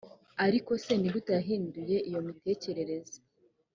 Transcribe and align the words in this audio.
ariko 0.45 0.71
se 0.83 0.93
ni 0.97 1.09
gute 1.13 1.31
yahinduye 1.37 1.95
iyo 2.09 2.19
mitekerereze 2.27 3.17